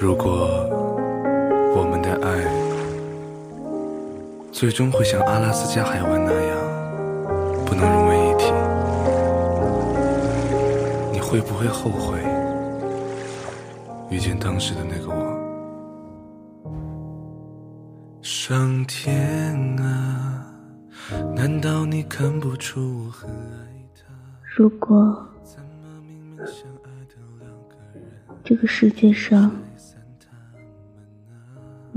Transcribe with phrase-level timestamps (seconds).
[0.00, 0.48] 如果
[1.74, 2.30] 我们的爱
[4.52, 6.56] 最终会像阿拉斯加海湾那样
[7.66, 8.52] 不能融为一体，
[11.12, 12.20] 你会不会后悔
[14.08, 15.36] 遇见当时的那个我？
[18.22, 20.46] 上天啊，
[21.34, 24.14] 难道你看不出我很爱他？
[24.56, 25.26] 如果
[28.44, 29.50] 这个世界上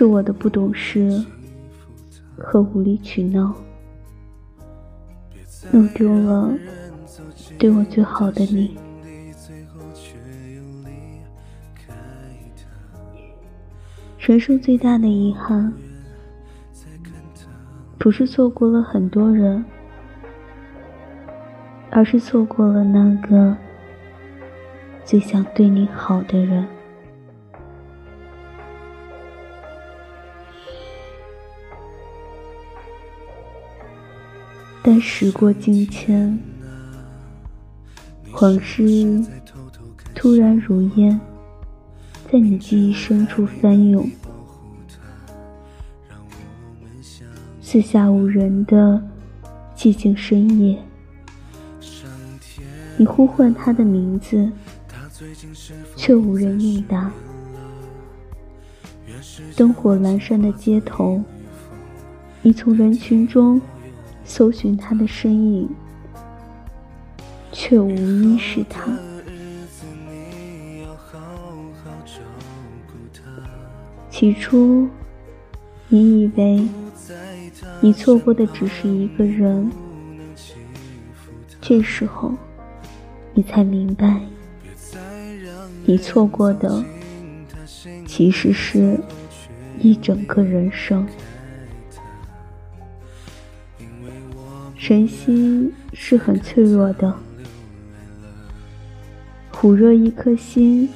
[0.00, 1.22] 是我的不懂事
[2.34, 3.54] 和无理取闹，
[5.70, 6.54] 弄丢了
[7.58, 8.78] 对我最好的你。
[14.18, 15.70] 人生最大的遗憾。
[17.98, 19.62] 不是错过了很多人，
[21.90, 23.54] 而是错过了那个
[25.04, 26.66] 最想对你好的人。
[34.82, 36.38] 但时过境迁，
[38.40, 39.22] 往事
[40.14, 41.20] 突然如烟，
[42.32, 44.10] 在你记忆深处翻涌。
[47.60, 49.00] 四下无人的
[49.76, 50.76] 寂静深夜，
[52.96, 54.50] 你呼唤他的名字，
[55.94, 57.12] 却无人应答。
[59.54, 61.22] 灯火阑珊的街头，
[62.40, 63.60] 你从人群中
[64.24, 65.68] 搜寻他的身影，
[67.52, 68.90] 却无一是他。
[74.10, 74.88] 起初，
[75.88, 76.68] 你以为。
[77.82, 79.70] 你错过的只是一个人，
[81.62, 82.34] 这时候，
[83.32, 84.20] 你才明白，
[85.84, 86.84] 你错过的
[88.06, 89.00] 其实是
[89.78, 91.06] 一整个人生。
[94.76, 97.14] 人心是很脆弱的，
[99.62, 100.88] 捂热一颗心，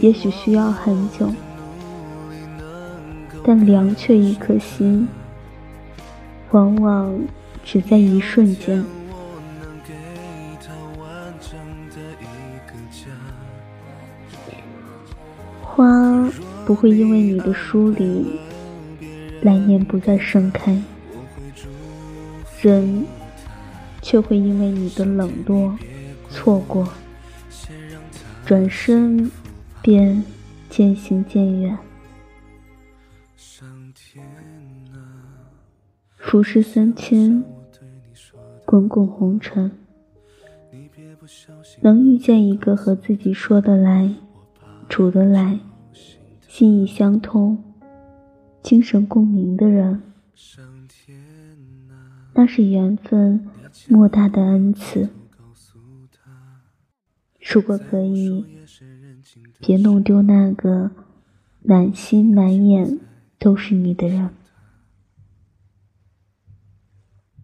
[0.00, 1.32] 也许需要很久，
[3.44, 5.08] 但凉却一颗心。
[6.50, 7.16] 往往
[7.64, 8.84] 只在一瞬间。
[15.62, 16.28] 花
[16.66, 18.40] 不会因为你的疏离，
[19.42, 20.74] 来年不再盛开；
[22.62, 23.06] 人
[24.02, 25.78] 却会因为你的冷落，
[26.28, 26.86] 错过，
[28.44, 29.30] 转身
[29.80, 30.22] 便
[30.68, 31.78] 渐行渐远。
[36.16, 37.42] 浮世三千，
[38.66, 39.72] 滚滚红尘，
[41.80, 44.14] 能遇见一个和自己说得来、
[44.88, 45.58] 处得来、
[46.46, 47.64] 心意相通、
[48.62, 50.02] 精神共鸣的人，
[52.34, 53.48] 那是缘分
[53.88, 55.08] 莫大的恩赐。
[57.52, 58.44] 如果可以，
[59.58, 60.90] 别弄丢那个
[61.62, 63.00] 满心满眼
[63.38, 64.30] 都是你的人。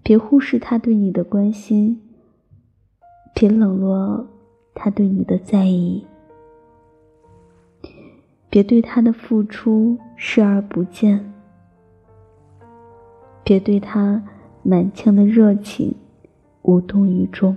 [0.03, 2.01] 别忽视他对你的关心，
[3.35, 4.29] 别冷落
[4.75, 6.07] 他对你的在意，
[8.49, 11.35] 别对他的付出视而不见，
[13.43, 14.23] 别对他
[14.69, 15.95] 满腔的热情
[16.63, 17.57] 无动于衷。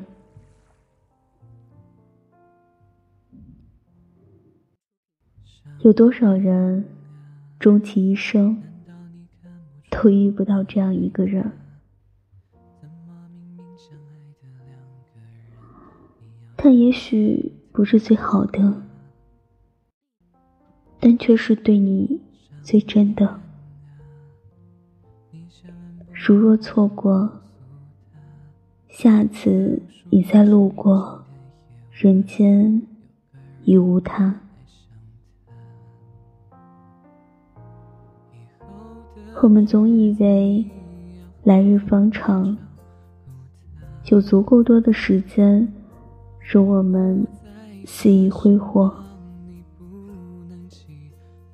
[5.80, 6.86] 有多少人
[7.60, 8.62] 终其一生
[9.90, 11.52] 都遇不到这样一个人？
[16.56, 18.84] 他也许不是最好的，
[21.00, 22.22] 但却是对你
[22.62, 23.42] 最真的。
[26.22, 27.30] 如若错过，
[28.90, 31.24] 下次你再路过，
[31.94, 32.82] 人间
[33.64, 34.36] 已无他。
[39.42, 40.70] 我们总以为
[41.46, 42.58] 来日方长，
[44.10, 45.66] 有足够多的时间。
[46.42, 47.26] 容我们
[47.86, 48.94] 肆意挥霍，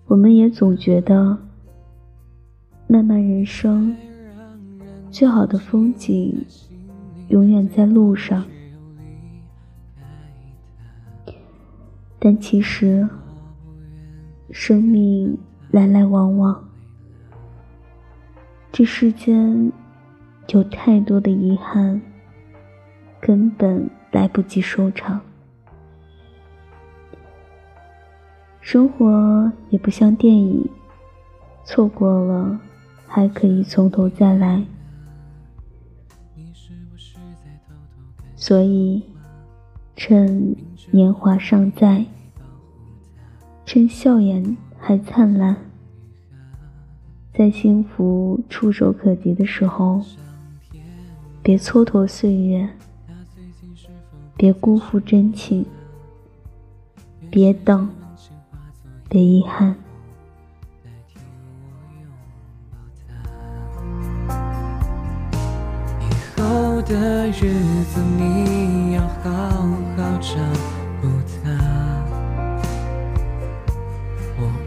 [0.07, 1.38] 我们也总觉得，
[2.88, 3.94] 漫漫人生，
[5.15, 6.45] 最好的风景，
[7.29, 8.44] 永远在路上。
[12.19, 13.07] 但其实，
[14.51, 15.38] 生命
[15.71, 16.62] 来来往往，
[18.73, 19.71] 这世间
[20.50, 22.01] 有太多的遗憾，
[23.21, 25.21] 根本来不及收场。
[28.59, 30.69] 生活也不像电影，
[31.63, 32.59] 错过了
[33.07, 34.62] 还可以从头再来。
[38.47, 39.01] 所以，
[39.95, 40.56] 趁
[40.92, 42.06] 年华尚在。
[43.65, 45.57] 趁笑颜还灿烂，
[47.33, 50.00] 在幸福触手可及的时候，
[51.42, 52.69] 别蹉跎岁月，
[54.38, 55.65] 别辜负真情，
[57.31, 57.89] 别等，
[59.09, 59.75] 别遗憾。
[66.88, 69.32] 的日子，你要好
[69.98, 70.36] 好照
[71.02, 71.08] 顾
[71.44, 71.52] 他。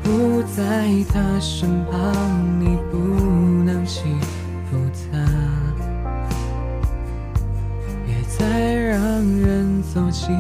[0.03, 1.95] 不在他身旁，
[2.59, 2.97] 你不
[3.65, 4.01] 能欺
[4.71, 4.77] 负
[5.13, 5.19] 他。
[8.07, 8.99] 别再让
[9.39, 10.35] 人走进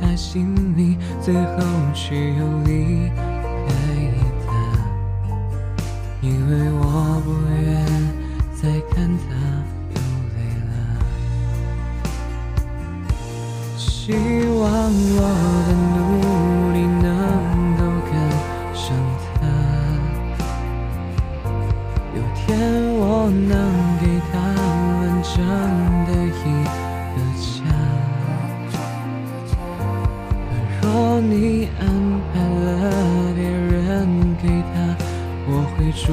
[0.00, 3.10] 他心里，最后却又离
[3.68, 3.74] 开
[4.46, 4.48] 他。
[6.22, 7.28] 因为我不
[7.62, 7.86] 愿
[8.54, 9.30] 再看他
[14.04, 14.18] 希望
[15.14, 15.20] 我
[15.68, 15.96] 的努
[16.72, 17.06] 力能
[17.76, 18.12] 够赶
[18.74, 18.82] 上
[19.36, 19.38] 他。
[22.16, 22.42] 有天。
[22.98, 23.50] 我能
[24.00, 24.02] 给
[24.32, 24.34] 他
[24.98, 25.32] 完整
[26.06, 26.42] 的一
[27.14, 27.46] 个家。
[30.82, 30.84] 若
[31.20, 31.32] 你
[31.78, 31.82] 安
[32.32, 32.66] 排了
[33.36, 33.78] 别人
[34.42, 34.44] 给
[34.74, 34.74] 他，
[35.46, 36.04] 我会祝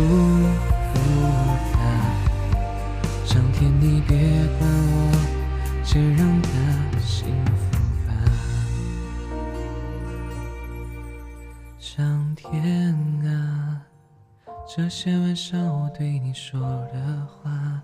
[14.72, 16.62] 这些晚上我对你说
[16.94, 17.82] 的话，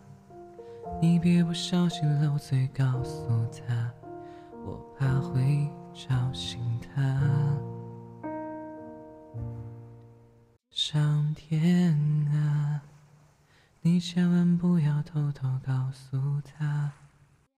[1.01, 3.27] 你别不小心漏嘴告诉